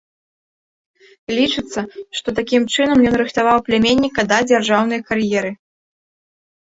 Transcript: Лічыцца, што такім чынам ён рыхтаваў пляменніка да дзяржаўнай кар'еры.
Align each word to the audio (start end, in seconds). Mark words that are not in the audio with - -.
Лічыцца, 1.39 1.81
што 2.19 2.29
такім 2.41 2.65
чынам 2.77 2.99
ён 3.09 3.15
рыхтаваў 3.25 3.57
пляменніка 3.71 4.21
да 4.35 4.43
дзяржаўнай 4.49 4.99
кар'еры. 5.11 5.51